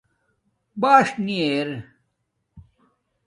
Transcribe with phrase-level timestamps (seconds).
[0.81, 1.75] باݽ نی اِرے